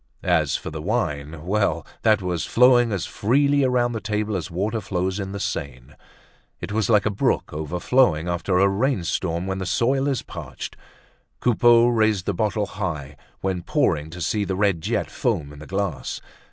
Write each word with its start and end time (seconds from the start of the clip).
As 0.23 0.55
for 0.55 0.71
the 0.71 0.81
wine, 0.81 1.45
well, 1.45 1.85
that 2.01 2.23
was 2.23 2.43
flowing 2.43 2.91
as 2.91 3.05
freely 3.05 3.63
around 3.63 3.91
the 3.91 4.01
table 4.01 4.35
as 4.35 4.49
water 4.49 4.81
flows 4.81 5.19
in 5.19 5.31
the 5.31 5.39
Seine. 5.39 5.93
It 6.59 6.71
was 6.71 6.89
like 6.89 7.05
a 7.05 7.11
brook 7.11 7.53
overflowing 7.53 8.27
after 8.27 8.57
a 8.57 8.67
rainstorm 8.67 9.45
when 9.45 9.59
the 9.59 9.65
soil 9.67 10.07
is 10.07 10.23
parched. 10.23 10.75
Coupeau 11.39 11.85
raised 11.87 12.25
the 12.25 12.33
bottle 12.33 12.65
high 12.65 13.15
when 13.41 13.61
pouring 13.61 14.09
to 14.09 14.21
see 14.21 14.43
the 14.43 14.55
red 14.55 14.81
jet 14.81 15.11
foam 15.11 15.53
in 15.53 15.59
the 15.59 15.67
glass. 15.67 16.19